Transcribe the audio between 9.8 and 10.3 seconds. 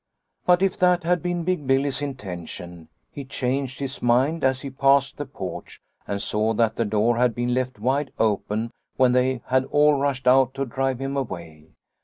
rushed